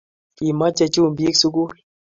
[0.37, 1.71] Kimache chumbik sukul